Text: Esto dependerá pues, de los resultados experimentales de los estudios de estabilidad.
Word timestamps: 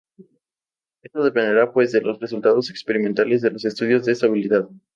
Esto 1.03 1.23
dependerá 1.23 1.71
pues, 1.71 1.91
de 1.91 2.01
los 2.01 2.19
resultados 2.19 2.71
experimentales 2.71 3.43
de 3.43 3.51
los 3.51 3.65
estudios 3.65 4.03
de 4.03 4.13
estabilidad. 4.13 4.67